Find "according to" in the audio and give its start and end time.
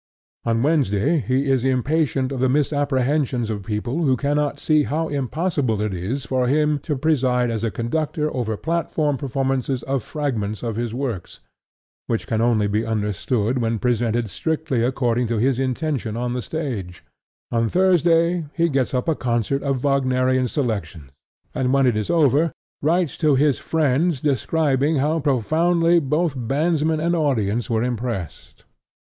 14.83-15.37